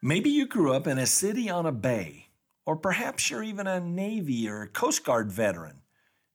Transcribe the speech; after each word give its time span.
Maybe 0.00 0.30
you 0.30 0.46
grew 0.46 0.72
up 0.72 0.86
in 0.86 0.96
a 0.96 1.06
city 1.06 1.50
on 1.50 1.66
a 1.66 1.72
bay, 1.72 2.28
or 2.64 2.76
perhaps 2.76 3.30
you're 3.30 3.42
even 3.42 3.66
a 3.66 3.80
Navy 3.80 4.48
or 4.48 4.68
Coast 4.68 5.04
Guard 5.04 5.32
veteran, 5.32 5.82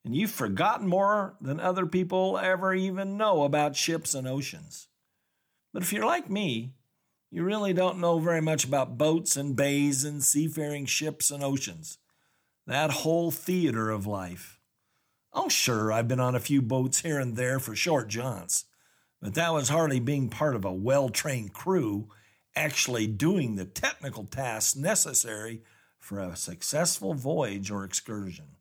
and 0.04 0.14
you've 0.14 0.32
forgotten 0.32 0.86
more 0.86 1.36
than 1.40 1.62
other 1.62 1.86
people 1.86 2.38
ever 2.38 2.74
even 2.74 3.16
know 3.16 3.44
about 3.44 3.78
ships 3.78 4.14
and 4.14 4.28
oceans. 4.28 4.90
But 5.74 5.82
if 5.82 5.94
you're 5.94 6.06
like 6.06 6.30
me, 6.30 6.74
you 7.32 7.44
really 7.46 7.72
don't 7.72 8.00
know 8.00 8.20
very 8.20 8.42
much 8.42 8.66
about 8.66 8.98
boats 8.98 9.38
and 9.38 9.56
bays 9.56 10.04
and 10.04 10.22
seafaring 10.22 10.86
ships 10.86 11.32
and 11.32 11.42
oceans. 11.42 12.00
That 12.68 12.92
whole 12.92 13.32
theater 13.32 13.90
of 13.90 14.06
life. 14.06 14.60
Oh, 15.32 15.48
sure, 15.48 15.90
I've 15.90 16.10
been 16.10 16.20
on 16.20 16.36
a 16.36 16.42
few 16.42 16.62
boats 16.62 17.00
here 17.00 17.18
and 17.18 17.38
there 17.38 17.60
for 17.60 17.78
short 17.78 18.10
jaunts, 18.10 18.66
but 19.22 19.36
that 19.36 19.54
was 19.54 19.70
hardly 19.70 20.02
being 20.02 20.28
part 20.28 20.56
of 20.56 20.66
a 20.66 20.74
well 20.74 21.08
trained 21.08 21.54
crew 21.54 22.10
actually 22.56 23.08
doing 23.08 23.56
the 23.56 23.66
technical 23.66 24.26
tasks 24.26 24.76
necessary 24.76 25.62
for 25.98 26.20
a 26.20 26.36
successful 26.36 27.14
voyage 27.14 27.72
or 27.72 27.84
excursion. 27.84 28.58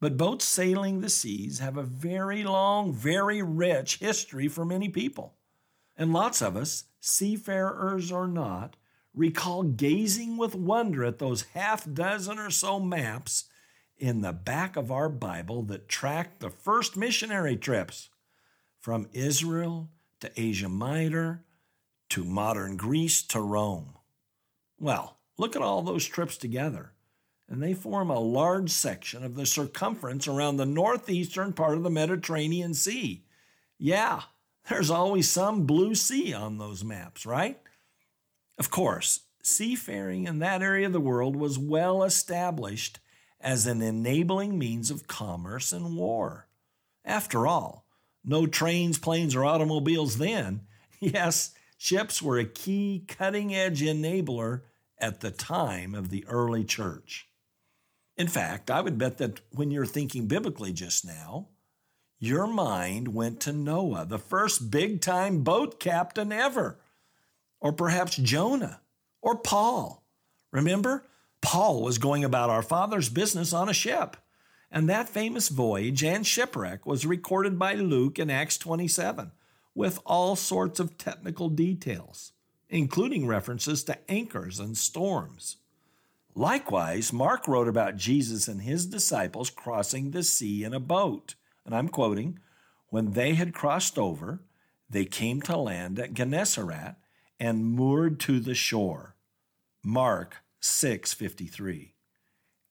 But 0.00 0.16
boats 0.16 0.44
sailing 0.44 1.00
the 1.00 1.08
seas 1.08 1.60
have 1.60 1.76
a 1.76 1.82
very 1.82 2.42
long, 2.42 2.92
very 2.92 3.42
rich 3.42 3.98
history 3.98 4.48
for 4.48 4.64
many 4.64 4.88
people. 4.88 5.34
And 5.96 6.12
lots 6.12 6.42
of 6.42 6.56
us, 6.56 6.84
seafarers 7.00 8.10
or 8.10 8.26
not, 8.26 8.76
recall 9.14 9.62
gazing 9.62 10.36
with 10.36 10.54
wonder 10.54 11.04
at 11.04 11.18
those 11.18 11.42
half 11.54 11.90
dozen 11.90 12.38
or 12.38 12.50
so 12.50 12.80
maps 12.80 13.44
in 13.96 14.20
the 14.20 14.32
back 14.32 14.76
of 14.76 14.90
our 14.90 15.08
Bible 15.08 15.62
that 15.62 15.88
tracked 15.88 16.40
the 16.40 16.50
first 16.50 16.96
missionary 16.96 17.56
trips 17.56 18.10
from 18.80 19.08
Israel 19.12 19.88
to 20.20 20.30
Asia 20.36 20.68
Minor 20.68 21.43
to 22.14 22.22
modern 22.22 22.76
Greece 22.76 23.24
to 23.24 23.40
Rome. 23.40 23.98
Well, 24.78 25.18
look 25.36 25.56
at 25.56 25.62
all 25.62 25.82
those 25.82 26.06
trips 26.06 26.36
together, 26.36 26.92
and 27.48 27.60
they 27.60 27.74
form 27.74 28.08
a 28.08 28.20
large 28.20 28.70
section 28.70 29.24
of 29.24 29.34
the 29.34 29.44
circumference 29.44 30.28
around 30.28 30.56
the 30.56 30.64
northeastern 30.64 31.52
part 31.52 31.76
of 31.76 31.82
the 31.82 31.90
Mediterranean 31.90 32.72
Sea. 32.72 33.24
Yeah, 33.78 34.22
there's 34.68 34.90
always 34.90 35.28
some 35.28 35.66
blue 35.66 35.96
sea 35.96 36.32
on 36.32 36.58
those 36.58 36.84
maps, 36.84 37.26
right? 37.26 37.58
Of 38.58 38.70
course, 38.70 39.22
seafaring 39.42 40.28
in 40.28 40.38
that 40.38 40.62
area 40.62 40.86
of 40.86 40.92
the 40.92 41.00
world 41.00 41.34
was 41.34 41.58
well 41.58 42.04
established 42.04 43.00
as 43.40 43.66
an 43.66 43.82
enabling 43.82 44.56
means 44.56 44.92
of 44.92 45.08
commerce 45.08 45.72
and 45.72 45.96
war. 45.96 46.46
After 47.04 47.44
all, 47.44 47.86
no 48.24 48.46
trains, 48.46 48.98
planes, 48.98 49.34
or 49.34 49.44
automobiles 49.44 50.18
then. 50.18 50.60
Yes, 51.00 51.50
Ships 51.84 52.22
were 52.22 52.38
a 52.38 52.46
key 52.46 53.04
cutting 53.06 53.54
edge 53.54 53.82
enabler 53.82 54.62
at 54.96 55.20
the 55.20 55.30
time 55.30 55.94
of 55.94 56.08
the 56.08 56.24
early 56.26 56.64
church. 56.64 57.28
In 58.16 58.26
fact, 58.26 58.70
I 58.70 58.80
would 58.80 58.96
bet 58.96 59.18
that 59.18 59.42
when 59.50 59.70
you're 59.70 59.84
thinking 59.84 60.26
biblically 60.26 60.72
just 60.72 61.04
now, 61.04 61.48
your 62.18 62.46
mind 62.46 63.08
went 63.08 63.38
to 63.40 63.52
Noah, 63.52 64.06
the 64.06 64.16
first 64.16 64.70
big 64.70 65.02
time 65.02 65.42
boat 65.42 65.78
captain 65.78 66.32
ever, 66.32 66.80
or 67.60 67.70
perhaps 67.70 68.16
Jonah 68.16 68.80
or 69.20 69.36
Paul. 69.36 70.06
Remember, 70.52 71.04
Paul 71.42 71.82
was 71.82 71.98
going 71.98 72.24
about 72.24 72.48
our 72.48 72.62
Father's 72.62 73.10
business 73.10 73.52
on 73.52 73.68
a 73.68 73.74
ship, 73.74 74.16
and 74.70 74.88
that 74.88 75.10
famous 75.10 75.50
voyage 75.50 76.02
and 76.02 76.26
shipwreck 76.26 76.86
was 76.86 77.04
recorded 77.04 77.58
by 77.58 77.74
Luke 77.74 78.18
in 78.18 78.30
Acts 78.30 78.56
27 78.56 79.32
with 79.74 80.00
all 80.04 80.36
sorts 80.36 80.78
of 80.78 80.96
technical 80.96 81.48
details, 81.48 82.32
including 82.68 83.26
references 83.26 83.84
to 83.84 84.10
anchors 84.10 84.60
and 84.60 84.76
storms. 84.76 85.56
Likewise, 86.34 87.12
Mark 87.12 87.46
wrote 87.46 87.68
about 87.68 87.96
Jesus 87.96 88.48
and 88.48 88.62
his 88.62 88.86
disciples 88.86 89.50
crossing 89.50 90.10
the 90.10 90.22
sea 90.22 90.64
in 90.64 90.74
a 90.74 90.80
boat. 90.80 91.34
And 91.64 91.74
I'm 91.74 91.88
quoting, 91.88 92.40
when 92.88 93.12
they 93.12 93.34
had 93.34 93.54
crossed 93.54 93.98
over, 93.98 94.42
they 94.90 95.04
came 95.04 95.40
to 95.42 95.56
land 95.56 95.98
at 95.98 96.14
Gennesaret 96.14 96.96
and 97.40 97.64
moored 97.64 98.20
to 98.20 98.40
the 98.40 98.54
shore. 98.54 99.16
Mark 99.82 100.38
6:53. 100.60 101.94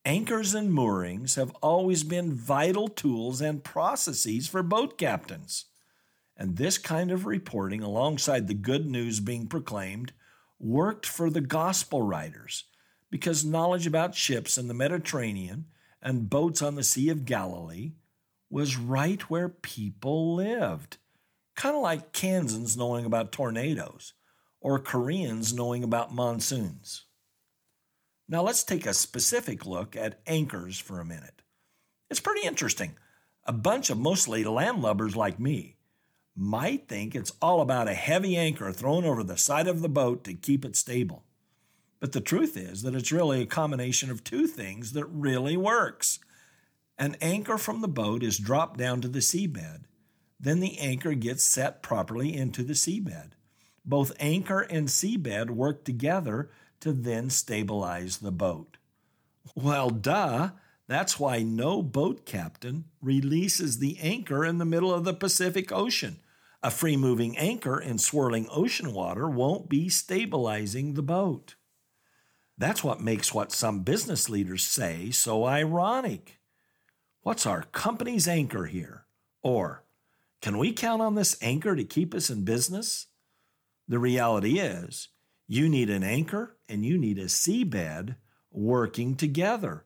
Anchors 0.04 0.54
and 0.54 0.72
moorings 0.72 1.36
have 1.36 1.54
always 1.62 2.04
been 2.04 2.34
vital 2.34 2.88
tools 2.88 3.40
and 3.40 3.64
processes 3.64 4.48
for 4.48 4.62
boat 4.62 4.98
captains. 4.98 5.66
And 6.36 6.56
this 6.56 6.78
kind 6.78 7.10
of 7.10 7.26
reporting, 7.26 7.82
alongside 7.82 8.48
the 8.48 8.54
good 8.54 8.86
news 8.86 9.20
being 9.20 9.46
proclaimed, 9.46 10.12
worked 10.58 11.06
for 11.06 11.30
the 11.30 11.40
gospel 11.40 12.02
writers 12.02 12.64
because 13.10 13.44
knowledge 13.44 13.86
about 13.86 14.14
ships 14.14 14.58
in 14.58 14.66
the 14.66 14.74
Mediterranean 14.74 15.66
and 16.02 16.28
boats 16.28 16.60
on 16.60 16.74
the 16.74 16.82
Sea 16.82 17.10
of 17.10 17.24
Galilee 17.24 17.92
was 18.50 18.76
right 18.76 19.22
where 19.30 19.48
people 19.48 20.34
lived. 20.34 20.98
Kind 21.54 21.76
of 21.76 21.82
like 21.82 22.12
Kansans 22.12 22.76
knowing 22.76 23.04
about 23.04 23.32
tornadoes 23.32 24.14
or 24.60 24.78
Koreans 24.78 25.52
knowing 25.52 25.84
about 25.84 26.14
monsoons. 26.14 27.04
Now 28.28 28.42
let's 28.42 28.64
take 28.64 28.86
a 28.86 28.94
specific 28.94 29.66
look 29.66 29.94
at 29.94 30.20
anchors 30.26 30.78
for 30.78 30.98
a 30.98 31.04
minute. 31.04 31.42
It's 32.10 32.20
pretty 32.20 32.46
interesting. 32.46 32.96
A 33.44 33.52
bunch 33.52 33.90
of 33.90 33.98
mostly 33.98 34.42
landlubbers 34.44 35.14
like 35.14 35.38
me 35.38 35.73
might 36.36 36.88
think 36.88 37.14
it's 37.14 37.32
all 37.40 37.60
about 37.60 37.88
a 37.88 37.94
heavy 37.94 38.36
anchor 38.36 38.72
thrown 38.72 39.04
over 39.04 39.22
the 39.22 39.36
side 39.36 39.68
of 39.68 39.82
the 39.82 39.88
boat 39.88 40.24
to 40.24 40.34
keep 40.34 40.64
it 40.64 40.76
stable. 40.76 41.24
But 42.00 42.12
the 42.12 42.20
truth 42.20 42.56
is 42.56 42.82
that 42.82 42.94
it's 42.94 43.12
really 43.12 43.40
a 43.42 43.46
combination 43.46 44.10
of 44.10 44.24
two 44.24 44.46
things 44.46 44.92
that 44.92 45.06
really 45.06 45.56
works. 45.56 46.18
An 46.98 47.16
anchor 47.20 47.56
from 47.56 47.80
the 47.80 47.88
boat 47.88 48.22
is 48.22 48.38
dropped 48.38 48.78
down 48.78 49.00
to 49.00 49.08
the 49.08 49.20
seabed. 49.20 49.84
Then 50.38 50.60
the 50.60 50.78
anchor 50.78 51.14
gets 51.14 51.44
set 51.44 51.82
properly 51.82 52.36
into 52.36 52.62
the 52.62 52.74
seabed. 52.74 53.30
Both 53.84 54.12
anchor 54.18 54.60
and 54.60 54.88
seabed 54.88 55.50
work 55.50 55.84
together 55.84 56.50
to 56.80 56.92
then 56.92 57.30
stabilize 57.30 58.18
the 58.18 58.32
boat. 58.32 58.76
Well, 59.54 59.90
duh, 59.90 60.50
that's 60.86 61.18
why 61.18 61.42
no 61.42 61.82
boat 61.82 62.26
captain 62.26 62.84
releases 63.00 63.78
the 63.78 63.98
anchor 64.00 64.44
in 64.44 64.58
the 64.58 64.64
middle 64.64 64.92
of 64.92 65.04
the 65.04 65.14
Pacific 65.14 65.72
Ocean 65.72 66.18
a 66.64 66.70
free 66.70 66.96
moving 66.96 67.36
anchor 67.36 67.78
in 67.78 67.98
swirling 67.98 68.48
ocean 68.50 68.94
water 68.94 69.28
won't 69.28 69.68
be 69.68 69.90
stabilizing 69.90 70.94
the 70.94 71.02
boat. 71.02 71.56
That's 72.56 72.82
what 72.82 73.02
makes 73.02 73.34
what 73.34 73.52
some 73.52 73.82
business 73.82 74.30
leaders 74.30 74.64
say 74.64 75.10
so 75.10 75.44
ironic. 75.44 76.40
What's 77.20 77.44
our 77.44 77.64
company's 77.72 78.26
anchor 78.26 78.64
here? 78.64 79.04
Or, 79.42 79.84
can 80.40 80.56
we 80.56 80.72
count 80.72 81.02
on 81.02 81.16
this 81.16 81.36
anchor 81.42 81.76
to 81.76 81.84
keep 81.84 82.14
us 82.14 82.30
in 82.30 82.44
business? 82.44 83.08
The 83.86 83.98
reality 83.98 84.58
is, 84.58 85.08
you 85.46 85.68
need 85.68 85.90
an 85.90 86.02
anchor 86.02 86.56
and 86.66 86.82
you 86.82 86.96
need 86.96 87.18
a 87.18 87.26
seabed 87.26 88.16
working 88.50 89.16
together. 89.16 89.84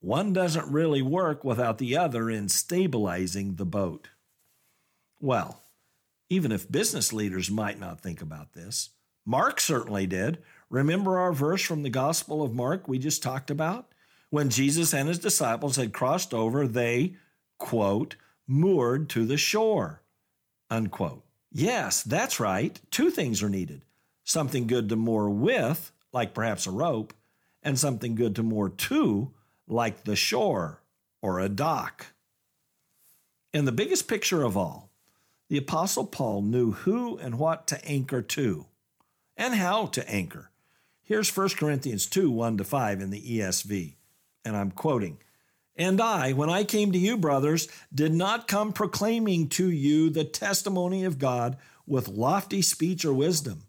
One 0.00 0.32
doesn't 0.32 0.72
really 0.72 1.02
work 1.02 1.44
without 1.44 1.78
the 1.78 1.96
other 1.96 2.28
in 2.28 2.48
stabilizing 2.48 3.54
the 3.54 3.66
boat. 3.66 4.08
Well, 5.20 5.62
even 6.30 6.52
if 6.52 6.70
business 6.70 7.12
leaders 7.12 7.50
might 7.50 7.78
not 7.78 8.00
think 8.00 8.22
about 8.22 8.54
this. 8.54 8.90
Mark 9.26 9.60
certainly 9.60 10.06
did. 10.06 10.38
Remember 10.70 11.18
our 11.18 11.32
verse 11.32 11.62
from 11.62 11.82
the 11.82 11.90
Gospel 11.90 12.42
of 12.42 12.54
Mark 12.54 12.88
we 12.88 12.98
just 12.98 13.22
talked 13.22 13.50
about? 13.50 13.92
When 14.30 14.48
Jesus 14.48 14.94
and 14.94 15.08
his 15.08 15.18
disciples 15.18 15.76
had 15.76 15.92
crossed 15.92 16.32
over, 16.32 16.66
they, 16.66 17.16
quote, 17.58 18.14
moored 18.46 19.08
to 19.10 19.26
the 19.26 19.36
shore, 19.36 20.02
unquote. 20.70 21.24
Yes, 21.52 22.02
that's 22.02 22.38
right. 22.38 22.80
Two 22.90 23.10
things 23.10 23.42
are 23.42 23.50
needed 23.50 23.82
something 24.22 24.68
good 24.68 24.88
to 24.88 24.94
moor 24.94 25.28
with, 25.28 25.90
like 26.12 26.32
perhaps 26.34 26.66
a 26.66 26.70
rope, 26.70 27.12
and 27.64 27.76
something 27.76 28.14
good 28.14 28.36
to 28.36 28.44
moor 28.44 28.68
to, 28.68 29.32
like 29.66 30.04
the 30.04 30.14
shore 30.14 30.82
or 31.20 31.40
a 31.40 31.48
dock. 31.48 32.06
And 33.52 33.66
the 33.66 33.72
biggest 33.72 34.06
picture 34.06 34.44
of 34.44 34.56
all, 34.56 34.89
the 35.50 35.58
Apostle 35.58 36.06
Paul 36.06 36.42
knew 36.42 36.70
who 36.70 37.18
and 37.18 37.36
what 37.36 37.66
to 37.66 37.84
anchor 37.84 38.22
to. 38.22 38.66
and 39.36 39.54
how 39.54 39.86
to 39.86 40.08
anchor. 40.08 40.50
Here's 41.02 41.34
1 41.34 41.50
Corinthians 41.50 42.06
2 42.06 42.30
1 42.30 42.58
to 42.58 42.64
5 42.64 43.00
in 43.00 43.10
the 43.10 43.20
ESV, 43.20 43.96
and 44.44 44.56
I'm 44.56 44.70
quoting. 44.70 45.18
And 45.74 46.00
I, 46.00 46.32
when 46.34 46.50
I 46.50 46.62
came 46.62 46.92
to 46.92 46.98
you, 46.98 47.16
brothers, 47.16 47.66
did 47.92 48.12
not 48.12 48.46
come 48.46 48.72
proclaiming 48.72 49.48
to 49.50 49.68
you 49.68 50.08
the 50.08 50.24
testimony 50.24 51.04
of 51.04 51.18
God 51.18 51.56
with 51.86 52.06
lofty 52.06 52.62
speech 52.62 53.04
or 53.04 53.14
wisdom, 53.14 53.64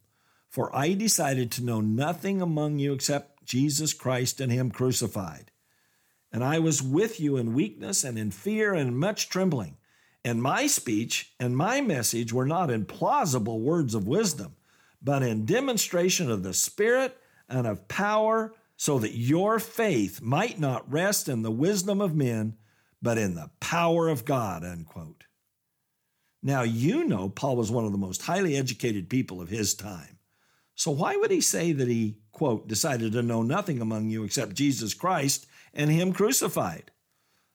for 0.50 0.76
I 0.76 0.94
decided 0.94 1.52
to 1.54 1.64
know 1.64 1.82
nothing 1.82 2.42
among 2.42 2.78
you 2.78 2.94
except 2.94 3.44
Jesus 3.46 3.94
Christ 3.94 4.40
and 4.40 4.52
Him 4.52 4.70
crucified. 4.70 5.52
And 6.32 6.44
I 6.44 6.60
was 6.60 6.84
with 6.84 7.20
you 7.20 7.38
in 7.38 7.56
weakness 7.56 8.04
and 8.04 8.20
in 8.20 8.30
fear 8.30 8.74
and 8.74 9.00
much 9.00 9.30
trembling. 9.30 9.78
And 10.24 10.42
my 10.42 10.68
speech 10.68 11.34
and 11.40 11.58
my 11.58 11.82
message 11.82 12.32
were 12.32 12.46
not 12.46 12.70
in 12.70 12.86
plausible 12.86 13.60
words 13.60 13.96
of 13.96 14.08
wisdom, 14.08 14.56
but 15.02 15.24
in 15.24 15.46
demonstration 15.46 16.30
of 16.30 16.44
the 16.44 16.54
Spirit 16.54 17.18
and 17.50 17.66
of 17.66 17.88
power, 17.88 18.54
so 18.78 19.00
that 19.00 19.16
your 19.16 19.60
faith 19.60 20.22
might 20.22 20.60
not 20.60 20.92
rest 20.92 21.28
in 21.28 21.42
the 21.42 21.52
wisdom 21.52 22.02
of 22.02 22.16
men, 22.16 22.56
but 23.02 23.18
in 23.18 23.36
the 23.36 23.50
power 23.60 24.10
of 24.10 24.26
God. 24.26 24.64
Unquote. 24.64 25.26
Now, 26.44 26.64
you 26.64 27.04
know 27.04 27.30
Paul 27.30 27.56
was 27.58 27.72
one 27.72 27.86
of 27.86 27.92
the 27.92 27.98
most 27.98 28.24
highly 28.24 28.56
educated 28.56 29.10
people 29.10 29.42
of 29.42 29.50
his 29.50 29.74
time. 29.76 30.18
So 30.76 30.90
why 30.90 31.16
would 31.16 31.30
he 31.30 31.42
say 31.42 31.74
that 31.74 31.88
he, 31.88 32.18
quote, 32.32 32.68
decided 32.68 33.12
to 33.14 33.22
know 33.22 33.44
nothing 33.44 33.82
among 33.82 34.10
you 34.10 34.24
except 34.24 34.56
Jesus 34.56 34.96
Christ 34.96 35.46
and 35.74 35.92
him 35.92 36.14
crucified? 36.14 36.90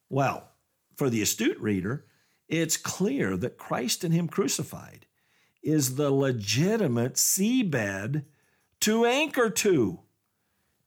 Well, 0.09 0.49
for 0.95 1.11
the 1.11 1.23
astute 1.23 1.59
reader, 1.59 2.07
it's 2.49 2.77
clear 2.77 3.37
that 3.37 3.59
Christ 3.59 4.05
and 4.05 4.15
him 4.15 4.29
crucified 4.29 5.07
is 5.63 5.97
the 5.97 6.11
legitimate 6.11 7.15
seabed 7.15 8.25
to 8.81 9.05
anchor 9.05 9.51
to. 9.51 10.01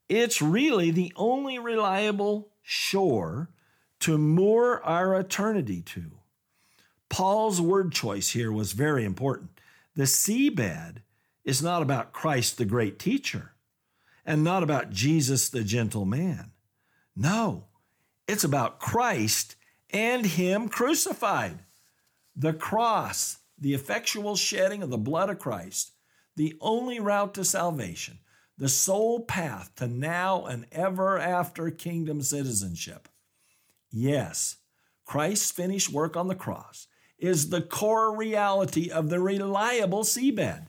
It's 0.08 0.42
really 0.42 0.90
the 0.90 1.12
only 1.16 1.60
reliable 1.60 2.50
shore 2.62 3.50
to 4.00 4.18
moor 4.18 4.82
our 4.84 5.20
eternity 5.20 5.82
to. 5.82 6.12
Paul's 7.10 7.60
word 7.60 7.92
choice 7.92 8.30
here 8.30 8.52
was 8.52 8.72
very 8.72 9.04
important. 9.04 9.60
The 9.96 10.04
seabed 10.04 10.98
is 11.44 11.62
not 11.62 11.82
about 11.82 12.14
Christ 12.14 12.58
the 12.58 12.66
great 12.66 13.00
teacher 13.00 13.54
and 14.26 14.44
not 14.44 14.64
about 14.64 14.92
Jesus 14.92 15.50
the 15.50 15.64
gentle 15.64 16.06
man. 16.06 16.52
No, 17.16 17.66
it's 18.28 18.44
about 18.44 18.80
Christ 18.80 19.56
and 19.92 20.26
Him 20.26 20.70
crucified. 20.70 21.60
The 22.36 22.54
cross, 22.54 23.40
the 23.58 23.74
effectual 23.74 24.36
shedding 24.36 24.82
of 24.84 24.90
the 24.90 24.98
blood 24.98 25.30
of 25.30 25.40
Christ, 25.40 25.92
the 26.36 26.56
only 26.62 27.00
route 27.00 27.34
to 27.34 27.44
salvation, 27.44 28.20
the 28.58 28.70
sole 28.70 29.22
path 29.22 29.74
to 29.76 29.88
now 29.88 30.46
and 30.46 30.66
ever 30.72 31.18
after 31.18 31.70
kingdom 31.72 32.22
citizenship. 32.22 33.10
Yes, 33.92 34.58
Christ's 35.06 35.52
finished 35.52 35.90
work 35.90 36.16
on 36.16 36.28
the 36.28 36.36
cross 36.36 36.88
is 37.18 37.50
the 37.50 37.62
core 37.62 38.16
reality 38.16 38.90
of 38.90 39.10
the 39.10 39.20
reliable 39.20 40.04
seabed. 40.04 40.68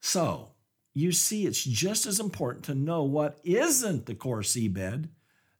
So, 0.00 0.50
you 0.94 1.12
see, 1.12 1.44
it's 1.44 1.64
just 1.64 2.06
as 2.06 2.20
important 2.20 2.64
to 2.66 2.74
know 2.74 3.02
what 3.02 3.40
isn't 3.42 4.06
the 4.06 4.14
core 4.14 4.42
seabed 4.42 5.08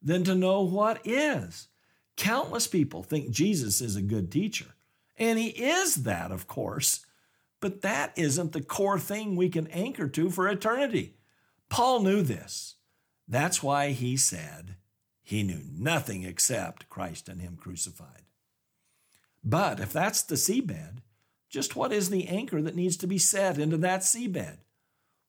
than 0.01 0.23
to 0.25 0.35
know 0.35 0.63
what 0.63 1.01
is. 1.05 1.69
Countless 2.17 2.67
people 2.67 3.03
think 3.03 3.31
Jesus 3.31 3.81
is 3.81 3.97
a 3.97 4.03
good 4.03 4.31
teacher, 4.31 4.75
and 5.17 5.39
he 5.39 5.49
is 5.49 6.05
that, 6.05 6.31
of 6.31 6.47
course, 6.47 7.05
but 7.61 7.83
that 7.83 8.13
isn't 8.17 8.53
the 8.53 8.63
core 8.63 8.99
thing 8.99 9.37
we 9.37 9.49
can 9.49 9.67
anchor 9.69 10.07
to 10.09 10.31
for 10.31 10.49
eternity. 10.49 11.15
Paul 11.69 12.01
knew 12.01 12.23
this. 12.23 12.77
That's 13.27 13.63
why 13.63 13.91
he 13.91 14.17
said 14.17 14.77
he 15.23 15.43
knew 15.43 15.63
nothing 15.73 16.25
except 16.25 16.91
Christ 16.91 17.29
and 17.29 17.41
him 17.41 17.57
crucified. 17.57 18.25
But 19.43 19.81
if 19.81 19.93
that's 19.93 20.23
the 20.23 20.35
seabed, 20.35 20.99
just 21.49 21.75
what 21.75 21.93
is 21.93 22.11
the 22.11 22.29
anchor 22.29 22.61
that 22.63 22.77
needs 22.77 22.97
to 22.99 23.07
be 23.07 23.19
set 23.19 23.59
into 23.59 23.77
that 23.79 24.01
seabed? 24.01 24.59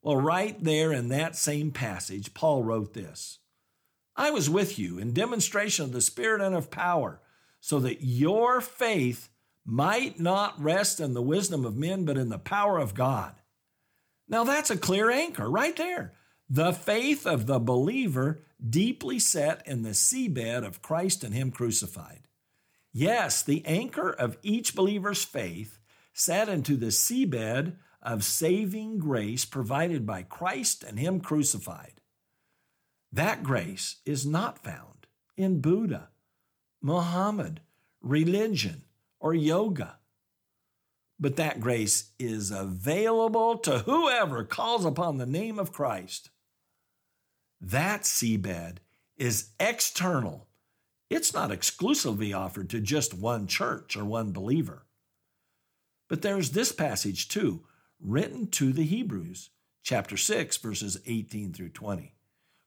Well, 0.01 0.17
right 0.17 0.61
there 0.63 0.91
in 0.91 1.09
that 1.09 1.35
same 1.35 1.71
passage, 1.71 2.33
Paul 2.33 2.63
wrote 2.63 2.93
this 2.93 3.39
I 4.15 4.31
was 4.31 4.49
with 4.49 4.79
you 4.79 4.97
in 4.97 5.13
demonstration 5.13 5.85
of 5.85 5.91
the 5.91 6.01
Spirit 6.01 6.41
and 6.41 6.55
of 6.55 6.71
power, 6.71 7.21
so 7.59 7.79
that 7.79 8.03
your 8.03 8.61
faith 8.61 9.29
might 9.65 10.19
not 10.19 10.61
rest 10.61 10.99
in 10.99 11.13
the 11.13 11.21
wisdom 11.21 11.65
of 11.65 11.75
men, 11.75 12.05
but 12.05 12.17
in 12.17 12.29
the 12.29 12.37
power 12.37 12.77
of 12.77 12.93
God. 12.93 13.35
Now, 14.27 14.43
that's 14.43 14.69
a 14.69 14.77
clear 14.77 15.09
anchor 15.09 15.49
right 15.49 15.75
there. 15.75 16.13
The 16.49 16.73
faith 16.73 17.25
of 17.25 17.47
the 17.47 17.59
believer 17.59 18.41
deeply 18.67 19.19
set 19.19 19.65
in 19.67 19.81
the 19.81 19.89
seabed 19.89 20.65
of 20.65 20.81
Christ 20.81 21.23
and 21.23 21.33
Him 21.33 21.51
crucified. 21.51 22.27
Yes, 22.93 23.43
the 23.43 23.65
anchor 23.65 24.09
of 24.09 24.37
each 24.41 24.75
believer's 24.75 25.23
faith 25.23 25.79
set 26.13 26.47
into 26.47 26.77
the 26.77 26.87
seabed 26.87 27.75
of 28.01 28.23
saving 28.23 28.99
grace 28.99 29.43
provided 29.43 30.05
by 30.05 30.23
Christ 30.23 30.83
and 30.83 30.99
Him 30.99 31.19
crucified. 31.19 32.01
That 33.15 33.43
grace 33.43 33.97
is 34.05 34.25
not 34.25 34.63
found 34.63 35.07
in 35.35 35.61
Buddha, 35.61 36.09
Muhammad, 36.81 37.61
religion, 38.01 38.83
or 39.19 39.33
yoga. 39.33 39.97
But 41.19 41.37
that 41.37 41.59
grace 41.59 42.11
is 42.19 42.51
available 42.51 43.57
to 43.59 43.79
whoever 43.79 44.43
calls 44.43 44.85
upon 44.85 45.17
the 45.17 45.25
name 45.25 45.57
of 45.57 45.71
Christ. 45.71 46.29
That 47.61 48.01
seabed 48.01 48.77
is 49.17 49.49
external 49.59 50.47
it's 51.09 51.33
not 51.33 51.51
exclusively 51.51 52.33
offered 52.33 52.69
to 52.71 52.81
just 52.81 53.13
one 53.13 53.47
church 53.47 53.95
or 53.95 54.03
one 54.03 54.31
believer. 54.31 54.85
But 56.09 56.21
there's 56.21 56.51
this 56.51 56.71
passage 56.71 57.27
too, 57.27 57.63
written 57.99 58.47
to 58.51 58.73
the 58.73 58.83
Hebrews, 58.83 59.51
chapter 59.83 60.17
6, 60.17 60.57
verses 60.57 60.97
18 61.05 61.53
through 61.53 61.69
20. 61.69 62.14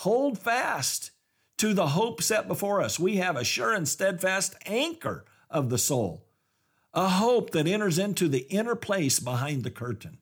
hold 0.00 0.38
fast 0.38 1.10
to 1.56 1.72
the 1.72 1.88
hope 1.88 2.22
set 2.22 2.46
before 2.46 2.82
us. 2.82 3.00
We 3.00 3.16
have 3.16 3.34
a 3.34 3.44
sure 3.44 3.72
and 3.72 3.88
steadfast 3.88 4.54
anchor 4.66 5.24
of 5.48 5.70
the 5.70 5.78
soul, 5.78 6.26
a 6.92 7.08
hope 7.08 7.50
that 7.52 7.66
enters 7.66 7.98
into 7.98 8.28
the 8.28 8.46
inner 8.50 8.74
place 8.74 9.18
behind 9.20 9.64
the 9.64 9.70
curtain. 9.70 10.18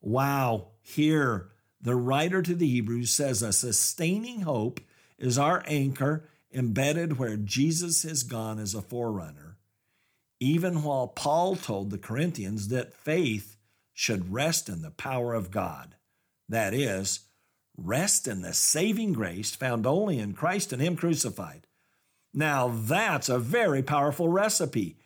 Wow, 0.00 0.68
here 0.80 1.50
the 1.80 1.96
writer 1.96 2.40
to 2.40 2.54
the 2.54 2.68
Hebrews 2.68 3.10
says 3.10 3.42
a 3.42 3.52
sustaining 3.52 4.42
hope 4.42 4.80
is 5.18 5.38
our 5.38 5.64
anchor 5.66 6.28
embedded 6.54 7.18
where 7.18 7.36
Jesus 7.36 8.04
has 8.04 8.22
gone 8.22 8.60
as 8.60 8.76
a 8.76 8.82
forerunner, 8.82 9.56
even 10.38 10.84
while 10.84 11.08
Paul 11.08 11.56
told 11.56 11.90
the 11.90 11.98
Corinthians 11.98 12.68
that 12.68 12.94
faith 12.94 13.56
should 13.92 14.32
rest 14.32 14.68
in 14.68 14.82
the 14.82 14.92
power 14.92 15.34
of 15.34 15.50
God. 15.50 15.96
That 16.48 16.74
is, 16.74 17.20
rest 17.82 18.28
in 18.28 18.42
the 18.42 18.52
saving 18.52 19.12
grace 19.12 19.54
found 19.54 19.86
only 19.86 20.18
in 20.18 20.32
Christ 20.32 20.72
and 20.72 20.80
Him 20.80 20.96
crucified. 20.96 21.66
Now, 22.32 22.68
that's 22.68 23.28
a 23.28 23.38
very 23.38 23.82
powerful 23.82 24.28
recipe. 24.28 24.98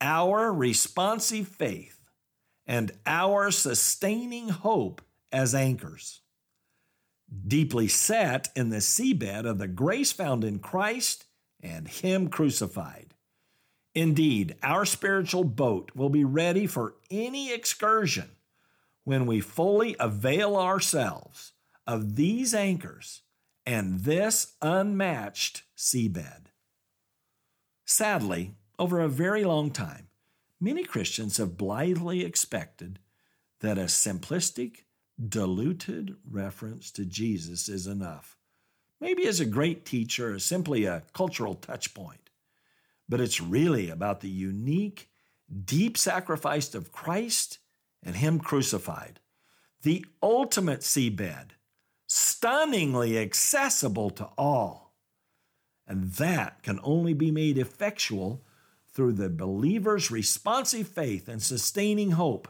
Our 0.00 0.52
responsive 0.52 1.48
faith 1.48 1.98
and 2.66 2.92
our 3.06 3.50
sustaining 3.50 4.48
hope 4.48 5.02
as 5.30 5.54
anchors 5.54 6.20
deeply 7.46 7.88
set 7.88 8.48
in 8.54 8.70
the 8.70 8.78
seabed 8.78 9.46
of 9.46 9.58
the 9.58 9.68
grace 9.68 10.12
found 10.12 10.44
in 10.44 10.58
Christ 10.58 11.24
and 11.60 11.88
Him 11.88 12.28
crucified. 12.28 13.14
Indeed, 13.94 14.56
our 14.62 14.84
spiritual 14.84 15.44
boat 15.44 15.92
will 15.94 16.08
be 16.08 16.24
ready 16.24 16.66
for 16.66 16.94
any 17.10 17.52
excursion 17.52 18.30
when 19.04 19.26
we 19.26 19.40
fully 19.40 19.96
avail 19.98 20.56
ourselves 20.56 21.52
of 21.86 22.16
these 22.16 22.54
anchors 22.54 23.22
and 23.64 24.00
this 24.00 24.54
unmatched 24.60 25.62
seabed. 25.76 26.46
Sadly, 27.84 28.54
over 28.78 29.00
a 29.00 29.08
very 29.08 29.44
long 29.44 29.70
time, 29.70 30.08
many 30.60 30.84
Christians 30.84 31.36
have 31.36 31.56
blithely 31.56 32.24
expected 32.24 32.98
that 33.60 33.78
a 33.78 33.82
simplistic, 33.82 34.84
diluted 35.28 36.16
reference 36.28 36.90
to 36.92 37.04
Jesus 37.04 37.68
is 37.68 37.86
enough. 37.86 38.36
Maybe 39.00 39.26
as 39.26 39.40
a 39.40 39.46
great 39.46 39.84
teacher 39.84 40.34
or 40.34 40.38
simply 40.38 40.84
a 40.84 41.02
cultural 41.12 41.54
touch 41.54 41.94
point. 41.94 42.30
But 43.08 43.20
it's 43.20 43.40
really 43.40 43.90
about 43.90 44.20
the 44.20 44.28
unique, 44.28 45.10
deep 45.64 45.98
sacrifice 45.98 46.74
of 46.74 46.92
Christ 46.92 47.58
and 48.02 48.16
Him 48.16 48.38
crucified, 48.38 49.20
the 49.82 50.06
ultimate 50.22 50.80
seabed, 50.80 51.50
stunningly 52.12 53.18
accessible 53.18 54.10
to 54.10 54.28
all. 54.36 54.92
And 55.86 56.12
that 56.12 56.62
can 56.62 56.78
only 56.82 57.14
be 57.14 57.30
made 57.30 57.56
effectual 57.56 58.44
through 58.92 59.14
the 59.14 59.30
believer's 59.30 60.10
responsive 60.10 60.86
faith 60.88 61.26
and 61.26 61.42
sustaining 61.42 62.12
hope. 62.12 62.48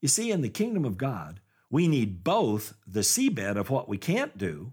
You 0.00 0.08
see, 0.08 0.30
in 0.30 0.40
the 0.40 0.48
kingdom 0.48 0.86
of 0.86 0.96
God, 0.96 1.40
we 1.70 1.86
need 1.86 2.24
both 2.24 2.72
the 2.86 3.00
seabed 3.00 3.56
of 3.56 3.68
what 3.68 3.90
we 3.90 3.98
can't 3.98 4.38
do, 4.38 4.72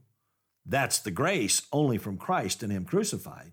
that's 0.65 0.99
the 0.99 1.11
grace 1.11 1.63
only 1.73 1.97
from 1.97 2.17
Christ 2.17 2.63
and 2.63 2.71
Him 2.71 2.85
crucified, 2.85 3.51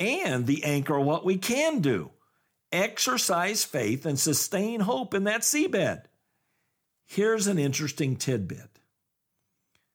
and 0.00 0.46
the 0.46 0.64
anchor 0.64 0.96
of 0.96 1.04
what 1.04 1.24
we 1.24 1.36
can 1.36 1.80
do, 1.80 2.10
exercise 2.70 3.62
faith 3.62 4.06
and 4.06 4.18
sustain 4.18 4.80
hope 4.80 5.12
in 5.12 5.24
that 5.24 5.42
seabed. 5.42 6.04
Here's 7.04 7.46
an 7.46 7.58
interesting 7.58 8.16
tidbit. 8.16 8.71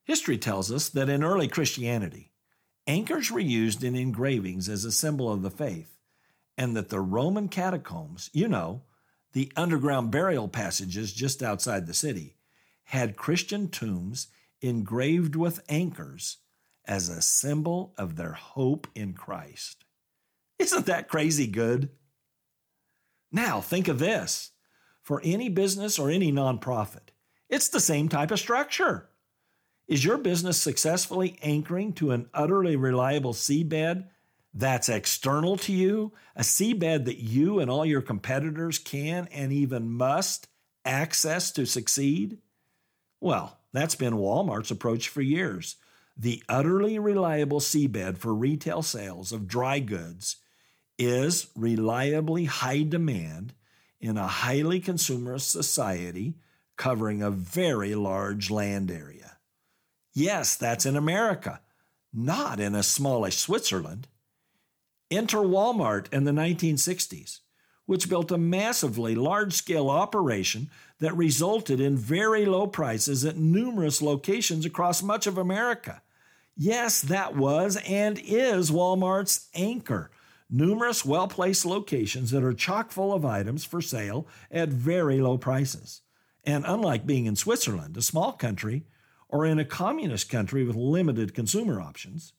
History 0.07 0.37
tells 0.37 0.71
us 0.71 0.87
that 0.87 1.09
in 1.09 1.21
early 1.21 1.49
Christianity, 1.49 2.31
anchors 2.87 3.29
were 3.29 3.41
used 3.41 3.83
in 3.83 3.93
engravings 3.93 4.69
as 4.69 4.85
a 4.85 4.91
symbol 4.91 5.29
of 5.29 5.41
the 5.41 5.51
faith, 5.51 5.97
and 6.57 6.77
that 6.77 6.87
the 6.87 7.01
Roman 7.01 7.49
catacombs, 7.49 8.29
you 8.31 8.47
know, 8.47 8.83
the 9.33 9.51
underground 9.57 10.09
burial 10.09 10.47
passages 10.47 11.11
just 11.11 11.43
outside 11.43 11.87
the 11.87 11.93
city, 11.93 12.37
had 12.85 13.17
Christian 13.17 13.67
tombs 13.67 14.27
engraved 14.61 15.35
with 15.35 15.61
anchors 15.67 16.37
as 16.85 17.09
a 17.09 17.21
symbol 17.21 17.93
of 17.97 18.15
their 18.15 18.31
hope 18.31 18.87
in 18.95 19.11
Christ. 19.11 19.83
Isn't 20.57 20.85
that 20.85 21.09
crazy 21.09 21.47
good? 21.47 21.89
Now, 23.29 23.59
think 23.59 23.89
of 23.89 23.99
this 23.99 24.51
for 25.03 25.19
any 25.25 25.49
business 25.49 25.99
or 25.99 26.09
any 26.09 26.31
nonprofit, 26.31 27.09
it's 27.49 27.67
the 27.67 27.81
same 27.81 28.07
type 28.07 28.31
of 28.31 28.39
structure. 28.39 29.09
Is 29.87 30.03
your 30.03 30.17
business 30.17 30.57
successfully 30.57 31.39
anchoring 31.41 31.93
to 31.93 32.11
an 32.11 32.29
utterly 32.33 32.75
reliable 32.75 33.33
seabed 33.33 34.07
that's 34.53 34.89
external 34.89 35.55
to 35.57 35.71
you, 35.71 36.11
a 36.35 36.41
seabed 36.41 37.05
that 37.05 37.19
you 37.19 37.59
and 37.59 37.71
all 37.71 37.85
your 37.85 38.01
competitors 38.01 38.79
can 38.79 39.27
and 39.31 39.53
even 39.53 39.89
must 39.89 40.47
access 40.83 41.51
to 41.51 41.65
succeed? 41.65 42.39
Well, 43.21 43.59
that's 43.71 43.95
been 43.95 44.15
Walmart's 44.15 44.71
approach 44.71 45.07
for 45.07 45.21
years. 45.21 45.77
The 46.17 46.43
utterly 46.49 46.99
reliable 46.99 47.59
seabed 47.59 48.17
for 48.17 48.33
retail 48.33 48.81
sales 48.81 49.31
of 49.31 49.47
dry 49.47 49.79
goods 49.79 50.37
is 50.97 51.47
reliably 51.55 52.45
high 52.45 52.83
demand 52.83 53.53
in 54.01 54.17
a 54.17 54.27
highly 54.27 54.81
consumerist 54.81 55.49
society 55.49 56.35
covering 56.75 57.21
a 57.21 57.31
very 57.31 57.95
large 57.95 58.49
land 58.49 58.91
area. 58.91 59.36
Yes, 60.17 60.55
that's 60.55 60.87
in 60.87 60.95
America, 60.95 61.61
not 62.11 62.59
in 62.59 62.73
a 62.73 62.81
smallish 62.81 63.37
Switzerland. 63.37 64.07
Enter 65.11 65.37
Walmart 65.37 66.11
in 66.11 66.23
the 66.23 66.31
1960s, 66.31 67.41
which 67.85 68.09
built 68.09 68.31
a 68.31 68.37
massively 68.39 69.13
large 69.13 69.53
scale 69.53 69.91
operation 69.91 70.71
that 70.97 71.15
resulted 71.15 71.79
in 71.79 71.95
very 71.95 72.47
low 72.47 72.65
prices 72.65 73.23
at 73.25 73.37
numerous 73.37 74.01
locations 74.01 74.65
across 74.65 75.03
much 75.03 75.27
of 75.27 75.37
America. 75.37 76.01
Yes, 76.55 76.99
that 76.99 77.35
was 77.35 77.77
and 77.87 78.19
is 78.25 78.71
Walmart's 78.71 79.49
anchor. 79.53 80.09
Numerous 80.49 81.05
well 81.05 81.27
placed 81.27 81.63
locations 81.63 82.31
that 82.31 82.43
are 82.43 82.53
chock 82.53 82.89
full 82.89 83.13
of 83.13 83.23
items 83.23 83.65
for 83.65 83.83
sale 83.83 84.25
at 84.49 84.69
very 84.69 85.21
low 85.21 85.37
prices. 85.37 86.01
And 86.43 86.65
unlike 86.65 87.05
being 87.05 87.27
in 87.27 87.35
Switzerland, 87.35 87.95
a 87.97 88.01
small 88.01 88.31
country, 88.31 88.83
or 89.29 89.45
in 89.45 89.59
a 89.59 89.65
communist 89.65 90.29
country 90.29 90.63
with 90.63 90.75
limited 90.75 91.33
consumer 91.33 91.81
options, 91.81 92.33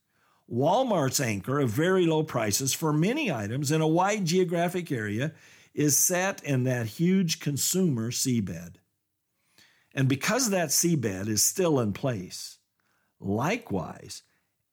Walmart's 0.51 1.21
anchor 1.21 1.61
of 1.61 1.71
very 1.71 2.07
low 2.07 2.23
prices 2.23 2.73
for 2.73 2.93
many 2.93 3.31
items 3.31 3.71
in 3.71 3.81
a 3.81 3.89
wide 3.89 4.25
geographic 4.25 4.91
area 4.91 5.33
is 5.75 5.97
set 5.97 6.43
in 6.43 6.65
that 6.65 6.87
huge 6.87 7.39
consumer 7.41 8.11
seabed. 8.11 8.77
And 9.95 10.09
because 10.09 10.51
that 10.51 10.71
seabed 10.71 11.29
is 11.29 11.43
still 11.43 11.79
in 11.81 11.93
place, 11.93 12.59
likewise, 13.21 14.23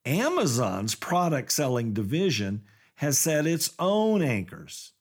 Amazon's 0.06 0.96
product 0.96 1.52
selling 1.52 1.94
division 1.94 2.64
has 2.96 3.18
set 3.18 3.46
its 3.46 3.74
own 3.80 4.22
anchors. 4.22 4.94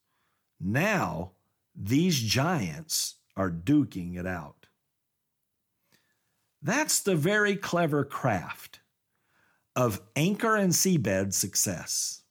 Now, 0.60 1.32
these 1.76 2.20
giants 2.20 3.16
are 3.36 3.50
duking 3.50 4.18
it 4.18 4.26
out. 4.26 4.63
That's 6.64 7.00
the 7.00 7.14
very 7.14 7.56
clever 7.56 8.04
craft 8.04 8.80
of 9.76 10.00
anchor 10.16 10.56
and 10.56 10.72
seabed 10.72 11.34
success. 11.34 12.22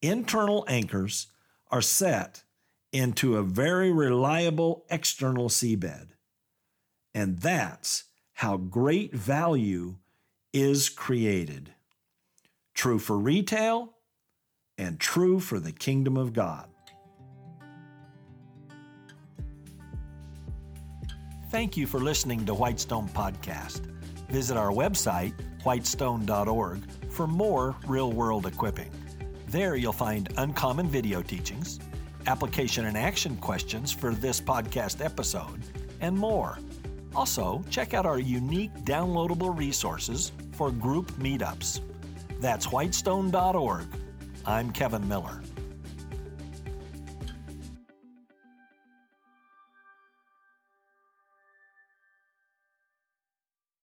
Internal 0.00 0.64
anchors 0.68 1.26
are 1.70 1.82
set 1.82 2.44
into 2.92 3.36
a 3.36 3.42
very 3.42 3.92
reliable 3.92 4.86
external 4.88 5.50
seabed. 5.50 6.08
And 7.14 7.40
that's 7.40 8.04
how 8.32 8.56
great 8.56 9.14
value 9.14 9.96
is 10.54 10.88
created. 10.88 11.74
True 12.72 12.98
for 12.98 13.18
retail 13.18 13.94
and 14.78 14.98
true 14.98 15.40
for 15.40 15.60
the 15.60 15.72
kingdom 15.72 16.16
of 16.16 16.32
God. 16.32 16.73
Thank 21.54 21.76
you 21.76 21.86
for 21.86 22.00
listening 22.00 22.44
to 22.46 22.52
Whitestone 22.52 23.06
Podcast. 23.10 23.82
Visit 24.28 24.56
our 24.56 24.72
website, 24.72 25.34
whitestone.org, 25.62 26.80
for 27.08 27.28
more 27.28 27.76
real 27.86 28.10
world 28.10 28.46
equipping. 28.46 28.90
There 29.46 29.76
you'll 29.76 29.92
find 29.92 30.28
uncommon 30.36 30.88
video 30.88 31.22
teachings, 31.22 31.78
application 32.26 32.86
and 32.86 32.98
action 32.98 33.36
questions 33.36 33.92
for 33.92 34.16
this 34.16 34.40
podcast 34.40 35.00
episode, 35.00 35.62
and 36.00 36.18
more. 36.18 36.58
Also, 37.14 37.62
check 37.70 37.94
out 37.94 38.04
our 38.04 38.18
unique 38.18 38.74
downloadable 38.82 39.56
resources 39.56 40.32
for 40.54 40.72
group 40.72 41.12
meetups. 41.12 41.82
That's 42.40 42.66
whitestone.org. 42.66 43.86
I'm 44.44 44.72
Kevin 44.72 45.06
Miller. 45.06 45.40